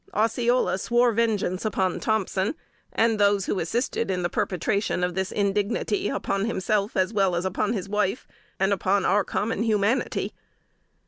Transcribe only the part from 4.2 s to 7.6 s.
the perpetration of this indignity upon himself, as well as